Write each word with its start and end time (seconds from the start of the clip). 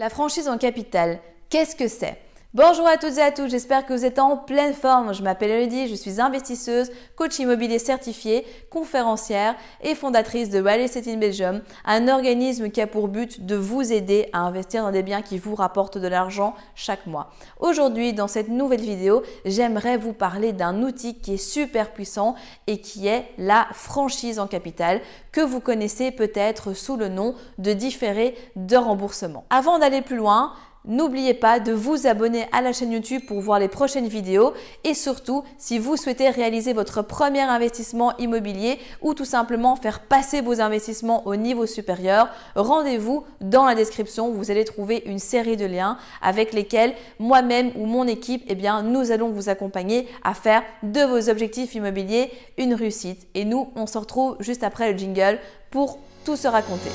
La 0.00 0.08
franchise 0.08 0.48
en 0.48 0.56
capital, 0.56 1.20
qu'est-ce 1.50 1.76
que 1.76 1.86
c'est? 1.86 2.16
Bonjour 2.52 2.88
à 2.88 2.96
toutes 2.96 3.16
et 3.16 3.22
à 3.22 3.30
tous, 3.30 3.48
j'espère 3.48 3.86
que 3.86 3.92
vous 3.92 4.04
êtes 4.04 4.18
en 4.18 4.36
pleine 4.36 4.74
forme. 4.74 5.14
Je 5.14 5.22
m'appelle 5.22 5.52
Elodie, 5.52 5.86
je 5.86 5.94
suis 5.94 6.20
investisseuse, 6.20 6.90
coach 7.14 7.38
immobilier 7.38 7.78
certifié, 7.78 8.44
conférencière 8.72 9.54
et 9.82 9.94
fondatrice 9.94 10.50
de 10.50 10.60
Real 10.60 10.80
Estate 10.80 11.06
in 11.06 11.18
Belgium, 11.18 11.60
un 11.84 12.08
organisme 12.08 12.70
qui 12.70 12.80
a 12.80 12.88
pour 12.88 13.06
but 13.06 13.46
de 13.46 13.54
vous 13.54 13.92
aider 13.92 14.28
à 14.32 14.40
investir 14.40 14.82
dans 14.82 14.90
des 14.90 15.04
biens 15.04 15.22
qui 15.22 15.38
vous 15.38 15.54
rapportent 15.54 15.96
de 15.96 16.08
l'argent 16.08 16.56
chaque 16.74 17.06
mois. 17.06 17.30
Aujourd'hui, 17.60 18.14
dans 18.14 18.26
cette 18.26 18.48
nouvelle 18.48 18.80
vidéo, 18.80 19.22
j'aimerais 19.44 19.96
vous 19.96 20.12
parler 20.12 20.52
d'un 20.52 20.82
outil 20.82 21.20
qui 21.20 21.34
est 21.34 21.36
super 21.36 21.92
puissant 21.92 22.34
et 22.66 22.80
qui 22.80 23.06
est 23.06 23.26
la 23.38 23.68
franchise 23.74 24.40
en 24.40 24.48
capital 24.48 25.02
que 25.30 25.40
vous 25.40 25.60
connaissez 25.60 26.10
peut-être 26.10 26.72
sous 26.72 26.96
le 26.96 27.06
nom 27.06 27.36
de 27.58 27.72
différé 27.72 28.36
de 28.56 28.76
remboursement. 28.76 29.44
Avant 29.50 29.78
d'aller 29.78 30.02
plus 30.02 30.16
loin, 30.16 30.52
N'oubliez 30.86 31.34
pas 31.34 31.60
de 31.60 31.72
vous 31.72 32.06
abonner 32.06 32.46
à 32.52 32.62
la 32.62 32.72
chaîne 32.72 32.92
YouTube 32.92 33.22
pour 33.26 33.40
voir 33.40 33.58
les 33.58 33.68
prochaines 33.68 34.08
vidéos 34.08 34.54
et 34.82 34.94
surtout 34.94 35.44
si 35.58 35.78
vous 35.78 35.98
souhaitez 35.98 36.30
réaliser 36.30 36.72
votre 36.72 37.02
premier 37.02 37.42
investissement 37.42 38.16
immobilier 38.16 38.78
ou 39.02 39.12
tout 39.12 39.26
simplement 39.26 39.76
faire 39.76 40.00
passer 40.00 40.40
vos 40.40 40.62
investissements 40.62 41.26
au 41.26 41.36
niveau 41.36 41.66
supérieur, 41.66 42.30
rendez-vous 42.54 43.24
dans 43.42 43.66
la 43.66 43.74
description. 43.74 44.30
Vous 44.30 44.50
allez 44.50 44.64
trouver 44.64 45.02
une 45.04 45.18
série 45.18 45.58
de 45.58 45.66
liens 45.66 45.98
avec 46.22 46.54
lesquels 46.54 46.94
moi-même 47.18 47.72
ou 47.76 47.84
mon 47.84 48.06
équipe, 48.06 48.44
eh 48.48 48.54
bien, 48.54 48.82
nous 48.82 49.10
allons 49.10 49.28
vous 49.28 49.50
accompagner 49.50 50.08
à 50.24 50.32
faire 50.32 50.62
de 50.82 51.02
vos 51.02 51.28
objectifs 51.28 51.74
immobiliers 51.74 52.30
une 52.56 52.72
réussite. 52.72 53.28
Et 53.34 53.44
nous, 53.44 53.68
on 53.76 53.86
se 53.86 53.98
retrouve 53.98 54.36
juste 54.40 54.64
après 54.64 54.92
le 54.92 54.98
jingle 54.98 55.40
pour 55.70 55.98
tout 56.24 56.36
se 56.36 56.48
raconter. 56.48 56.90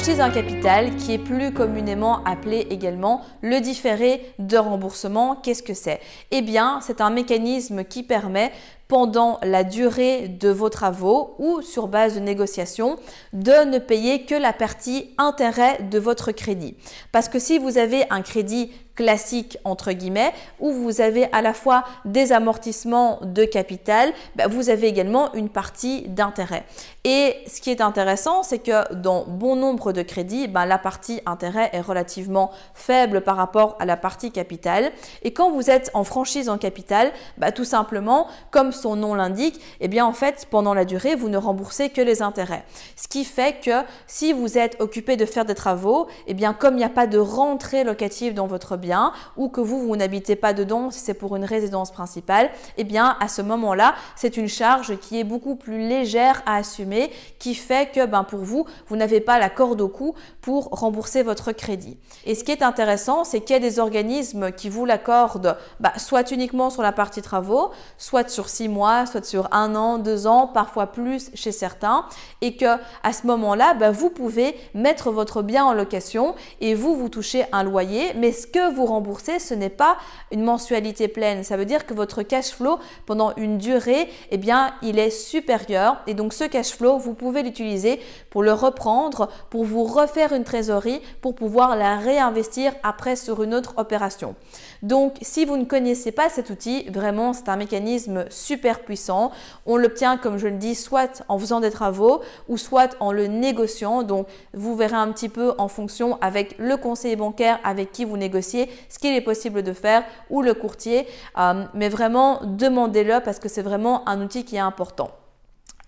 Franchise 0.00 0.22
en 0.22 0.30
capital, 0.30 0.96
qui 0.96 1.12
est 1.12 1.18
plus 1.18 1.52
communément 1.52 2.24
appelée 2.24 2.66
également 2.70 3.20
le 3.42 3.60
différé 3.60 4.32
de 4.38 4.56
remboursement, 4.56 5.36
qu'est-ce 5.36 5.62
que 5.62 5.74
c'est? 5.74 6.00
Eh 6.30 6.40
bien, 6.40 6.80
c'est 6.80 7.02
un 7.02 7.10
mécanisme 7.10 7.84
qui 7.84 8.02
permet 8.02 8.50
pendant 8.90 9.38
la 9.44 9.62
durée 9.62 10.26
de 10.26 10.48
vos 10.48 10.68
travaux 10.68 11.36
ou 11.38 11.62
sur 11.62 11.86
base 11.86 12.16
de 12.16 12.20
négociation 12.20 12.96
de 13.32 13.64
ne 13.64 13.78
payer 13.78 14.24
que 14.24 14.34
la 14.34 14.52
partie 14.52 15.14
intérêt 15.16 15.78
de 15.84 16.00
votre 16.00 16.32
crédit. 16.32 16.74
Parce 17.12 17.28
que 17.28 17.38
si 17.38 17.58
vous 17.58 17.78
avez 17.78 18.02
un 18.10 18.20
crédit 18.20 18.72
classique 19.00 19.56
entre 19.64 19.92
guillemets 19.92 20.34
où 20.58 20.72
vous 20.72 21.00
avez 21.00 21.32
à 21.32 21.40
la 21.40 21.54
fois 21.54 21.84
des 22.04 22.32
amortissements 22.32 23.18
de 23.22 23.46
capital, 23.46 24.12
bah, 24.36 24.46
vous 24.46 24.68
avez 24.68 24.88
également 24.88 25.32
une 25.32 25.48
partie 25.48 26.02
d'intérêt. 26.08 26.64
Et 27.04 27.36
ce 27.46 27.62
qui 27.62 27.70
est 27.70 27.80
intéressant, 27.80 28.42
c'est 28.42 28.58
que 28.58 28.92
dans 28.92 29.24
bon 29.24 29.56
nombre 29.56 29.94
de 29.94 30.02
crédits, 30.02 30.48
bah, 30.48 30.66
la 30.66 30.76
partie 30.76 31.22
intérêt 31.24 31.70
est 31.72 31.80
relativement 31.80 32.50
faible 32.74 33.22
par 33.22 33.36
rapport 33.36 33.76
à 33.80 33.86
la 33.86 33.96
partie 33.96 34.32
capital. 34.32 34.92
Et 35.22 35.32
quand 35.32 35.50
vous 35.50 35.70
êtes 35.70 35.90
en 35.94 36.04
franchise 36.04 36.50
en 36.50 36.58
capital, 36.58 37.10
bah, 37.38 37.52
tout 37.52 37.64
simplement, 37.64 38.26
comme 38.50 38.70
son 38.82 38.96
nom 38.96 39.14
l'indique, 39.14 39.60
eh 39.80 39.88
bien 39.88 40.04
en 40.04 40.12
fait, 40.12 40.46
pendant 40.50 40.74
la 40.74 40.84
durée, 40.84 41.14
vous 41.14 41.28
ne 41.28 41.36
remboursez 41.36 41.90
que 41.90 42.00
les 42.00 42.22
intérêts. 42.22 42.64
Ce 42.96 43.08
qui 43.08 43.24
fait 43.24 43.60
que 43.64 43.82
si 44.06 44.32
vous 44.32 44.58
êtes 44.58 44.76
occupé 44.80 45.16
de 45.16 45.24
faire 45.24 45.44
des 45.44 45.54
travaux, 45.54 46.06
eh 46.26 46.34
bien 46.34 46.52
comme 46.52 46.74
il 46.74 46.78
n'y 46.78 46.84
a 46.84 46.88
pas 46.88 47.06
de 47.06 47.18
rentrée 47.18 47.84
locative 47.84 48.34
dans 48.34 48.46
votre 48.46 48.76
bien, 48.76 49.12
ou 49.36 49.48
que 49.48 49.60
vous, 49.60 49.80
vous 49.80 49.96
n'habitez 49.96 50.36
pas 50.36 50.52
dedans, 50.52 50.90
si 50.90 51.00
c'est 51.00 51.14
pour 51.14 51.36
une 51.36 51.44
résidence 51.44 51.90
principale, 51.90 52.50
eh 52.76 52.84
bien 52.84 53.16
à 53.20 53.28
ce 53.28 53.42
moment-là, 53.42 53.94
c'est 54.16 54.36
une 54.36 54.48
charge 54.48 54.98
qui 54.98 55.18
est 55.18 55.24
beaucoup 55.24 55.56
plus 55.56 55.88
légère 55.88 56.42
à 56.46 56.56
assumer, 56.56 57.10
qui 57.38 57.54
fait 57.54 57.90
que 57.92 58.06
ben, 58.06 58.24
pour 58.24 58.40
vous, 58.40 58.66
vous 58.88 58.96
n'avez 58.96 59.20
pas 59.20 59.38
la 59.38 59.50
corde 59.50 59.80
au 59.80 59.88
cou 59.88 60.14
pour 60.40 60.68
rembourser 60.70 61.22
votre 61.22 61.52
crédit. 61.52 61.98
Et 62.24 62.34
ce 62.34 62.44
qui 62.44 62.52
est 62.52 62.62
intéressant, 62.62 63.24
c'est 63.24 63.40
qu'il 63.40 63.54
y 63.54 63.56
a 63.56 63.60
des 63.60 63.78
organismes 63.78 64.52
qui 64.52 64.68
vous 64.68 64.84
l'accordent 64.84 65.56
bah, 65.80 65.92
soit 65.96 66.30
uniquement 66.30 66.70
sur 66.70 66.82
la 66.82 66.92
partie 66.92 67.22
travaux, 67.22 67.70
soit 67.98 68.28
sur 68.28 68.48
six 68.48 68.68
soit 69.06 69.24
sur 69.24 69.48
un 69.52 69.74
an, 69.74 69.98
deux 69.98 70.26
ans, 70.26 70.46
parfois 70.46 70.88
plus 70.88 71.30
chez 71.34 71.52
certains, 71.52 72.04
et 72.40 72.56
que 72.56 72.76
à 73.02 73.12
ce 73.12 73.26
moment-là, 73.26 73.74
bah, 73.74 73.90
vous 73.90 74.10
pouvez 74.10 74.56
mettre 74.74 75.10
votre 75.10 75.42
bien 75.42 75.64
en 75.64 75.72
location 75.72 76.34
et 76.60 76.74
vous, 76.74 76.96
vous 76.96 77.08
touchez 77.08 77.44
un 77.52 77.62
loyer, 77.62 78.12
mais 78.16 78.32
ce 78.32 78.46
que 78.46 78.74
vous 78.74 78.86
rembourser, 78.86 79.38
ce 79.38 79.54
n'est 79.54 79.68
pas 79.68 79.96
une 80.30 80.42
mensualité 80.42 81.08
pleine. 81.08 81.44
Ça 81.44 81.56
veut 81.56 81.64
dire 81.64 81.86
que 81.86 81.94
votre 81.94 82.22
cash 82.22 82.50
flow 82.50 82.78
pendant 83.06 83.32
une 83.36 83.58
durée, 83.58 84.08
eh 84.30 84.36
bien, 84.36 84.72
il 84.82 84.98
est 84.98 85.10
supérieur. 85.10 85.96
Et 86.06 86.14
donc, 86.14 86.32
ce 86.32 86.44
cash 86.44 86.72
flow, 86.72 86.98
vous 86.98 87.14
pouvez 87.14 87.42
l'utiliser 87.42 88.00
pour 88.30 88.42
le 88.42 88.52
reprendre, 88.52 89.28
pour 89.50 89.64
vous 89.64 89.84
refaire 89.84 90.32
une 90.32 90.44
trésorerie, 90.44 91.00
pour 91.20 91.34
pouvoir 91.34 91.76
la 91.76 91.96
réinvestir 91.96 92.72
après 92.82 93.16
sur 93.16 93.42
une 93.42 93.54
autre 93.54 93.74
opération. 93.76 94.34
Donc, 94.82 95.16
si 95.22 95.44
vous 95.44 95.56
ne 95.56 95.64
connaissez 95.64 96.12
pas 96.12 96.28
cet 96.28 96.50
outil, 96.50 96.88
vraiment, 96.90 97.32
c'est 97.32 97.48
un 97.48 97.56
mécanisme 97.56 98.24
super 98.30 98.59
puissant. 98.60 99.32
On 99.66 99.76
l'obtient, 99.76 100.16
comme 100.16 100.38
je 100.38 100.48
le 100.48 100.56
dis, 100.56 100.74
soit 100.74 101.22
en 101.28 101.38
faisant 101.38 101.60
des 101.60 101.70
travaux 101.70 102.20
ou 102.48 102.56
soit 102.56 102.96
en 103.00 103.12
le 103.12 103.26
négociant. 103.26 104.02
Donc, 104.02 104.26
vous 104.54 104.76
verrez 104.76 104.96
un 104.96 105.10
petit 105.12 105.28
peu 105.28 105.54
en 105.58 105.68
fonction 105.68 106.18
avec 106.20 106.56
le 106.58 106.76
conseiller 106.76 107.16
bancaire 107.16 107.58
avec 107.64 107.92
qui 107.92 108.04
vous 108.04 108.16
négociez 108.16 108.70
ce 108.88 108.98
qu'il 108.98 109.14
est 109.14 109.20
possible 109.20 109.62
de 109.62 109.72
faire 109.72 110.04
ou 110.28 110.42
le 110.42 110.54
courtier. 110.54 111.06
Euh, 111.38 111.64
mais 111.74 111.88
vraiment, 111.88 112.40
demandez-le 112.44 113.20
parce 113.20 113.38
que 113.38 113.48
c'est 113.48 113.62
vraiment 113.62 114.08
un 114.08 114.20
outil 114.22 114.44
qui 114.44 114.56
est 114.56 114.60
important. 114.60 115.10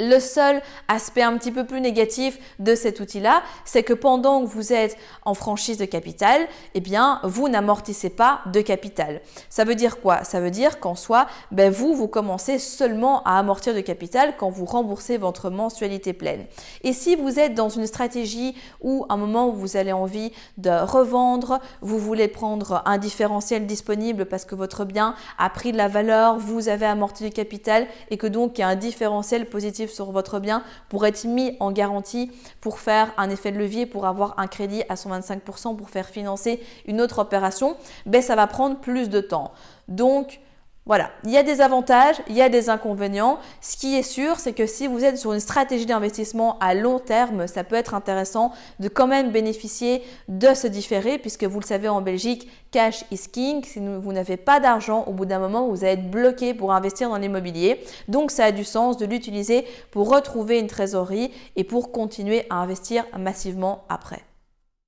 Le 0.00 0.20
seul 0.20 0.62
aspect 0.86 1.22
un 1.22 1.36
petit 1.36 1.50
peu 1.50 1.66
plus 1.66 1.80
négatif 1.80 2.38
de 2.60 2.76
cet 2.76 3.00
outil-là, 3.00 3.42
c'est 3.64 3.82
que 3.82 3.92
pendant 3.92 4.42
que 4.42 4.46
vous 4.46 4.72
êtes 4.72 4.96
en 5.24 5.34
franchise 5.34 5.76
de 5.76 5.86
capital, 5.86 6.40
eh 6.74 6.80
bien, 6.80 7.18
vous 7.24 7.48
n'amortissez 7.48 8.08
pas 8.08 8.40
de 8.46 8.60
capital. 8.60 9.20
Ça 9.50 9.64
veut 9.64 9.74
dire 9.74 10.00
quoi? 10.00 10.22
Ça 10.22 10.38
veut 10.38 10.52
dire 10.52 10.78
qu'en 10.78 10.94
soi, 10.94 11.26
ben 11.50 11.72
vous, 11.72 11.94
vous 11.94 12.06
commencez 12.06 12.60
seulement 12.60 13.24
à 13.24 13.40
amortir 13.40 13.74
de 13.74 13.80
capital 13.80 14.36
quand 14.38 14.50
vous 14.50 14.66
remboursez 14.66 15.16
votre 15.16 15.50
mensualité 15.50 16.12
pleine. 16.12 16.46
Et 16.84 16.92
si 16.92 17.16
vous 17.16 17.40
êtes 17.40 17.54
dans 17.54 17.68
une 17.68 17.88
stratégie 17.88 18.54
où, 18.80 19.04
à 19.08 19.14
un 19.14 19.16
moment 19.16 19.48
où 19.48 19.54
vous 19.54 19.76
avez 19.76 19.92
envie 19.92 20.30
de 20.58 20.70
revendre, 20.70 21.58
vous 21.80 21.98
voulez 21.98 22.28
prendre 22.28 22.82
un 22.84 22.98
différentiel 22.98 23.66
disponible 23.66 24.26
parce 24.26 24.44
que 24.44 24.54
votre 24.54 24.84
bien 24.84 25.16
a 25.38 25.50
pris 25.50 25.72
de 25.72 25.76
la 25.76 25.88
valeur, 25.88 26.38
vous 26.38 26.68
avez 26.68 26.86
amorti 26.86 27.24
du 27.24 27.30
capital 27.30 27.88
et 28.10 28.16
que 28.16 28.28
donc 28.28 28.58
il 28.58 28.60
y 28.60 28.64
a 28.64 28.68
un 28.68 28.76
différentiel 28.76 29.48
positif 29.48 29.87
sur 29.88 30.10
votre 30.12 30.40
bien 30.40 30.62
pour 30.88 31.06
être 31.06 31.24
mis 31.24 31.56
en 31.60 31.72
garantie, 31.72 32.30
pour 32.60 32.78
faire 32.78 33.12
un 33.16 33.30
effet 33.30 33.52
de 33.52 33.58
levier, 33.58 33.86
pour 33.86 34.06
avoir 34.06 34.38
un 34.38 34.46
crédit 34.46 34.82
à 34.88 34.94
125%, 34.94 35.76
pour 35.76 35.90
faire 35.90 36.06
financer 36.06 36.60
une 36.86 37.00
autre 37.00 37.18
opération, 37.18 37.76
ben 38.06 38.22
ça 38.22 38.36
va 38.36 38.46
prendre 38.46 38.78
plus 38.78 39.08
de 39.08 39.20
temps. 39.20 39.52
Donc, 39.88 40.40
voilà, 40.88 41.10
il 41.24 41.30
y 41.30 41.36
a 41.36 41.42
des 41.42 41.60
avantages, 41.60 42.16
il 42.28 42.34
y 42.34 42.40
a 42.40 42.48
des 42.48 42.70
inconvénients. 42.70 43.38
Ce 43.60 43.76
qui 43.76 43.94
est 43.94 44.02
sûr, 44.02 44.40
c'est 44.40 44.54
que 44.54 44.66
si 44.66 44.86
vous 44.86 45.04
êtes 45.04 45.18
sur 45.18 45.34
une 45.34 45.40
stratégie 45.40 45.84
d'investissement 45.84 46.58
à 46.60 46.72
long 46.72 46.98
terme, 46.98 47.46
ça 47.46 47.62
peut 47.62 47.76
être 47.76 47.92
intéressant 47.92 48.52
de 48.80 48.88
quand 48.88 49.06
même 49.06 49.30
bénéficier 49.30 50.02
de 50.28 50.54
ce 50.54 50.66
différé, 50.66 51.18
puisque 51.18 51.44
vous 51.44 51.60
le 51.60 51.66
savez 51.66 51.90
en 51.90 52.00
Belgique, 52.00 52.50
cash 52.70 53.04
is 53.10 53.28
king. 53.30 53.62
Si 53.66 53.78
vous 53.80 54.12
n'avez 54.14 54.38
pas 54.38 54.60
d'argent, 54.60 55.04
au 55.06 55.12
bout 55.12 55.26
d'un 55.26 55.38
moment, 55.38 55.68
vous 55.68 55.84
allez 55.84 55.92
être 55.92 56.10
bloqué 56.10 56.54
pour 56.54 56.72
investir 56.72 57.10
dans 57.10 57.18
l'immobilier. 57.18 57.84
Donc, 58.08 58.30
ça 58.30 58.46
a 58.46 58.52
du 58.52 58.64
sens 58.64 58.96
de 58.96 59.04
l'utiliser 59.04 59.66
pour 59.90 60.08
retrouver 60.08 60.58
une 60.58 60.68
trésorerie 60.68 61.30
et 61.56 61.64
pour 61.64 61.92
continuer 61.92 62.46
à 62.48 62.56
investir 62.56 63.04
massivement 63.18 63.84
après. 63.90 64.22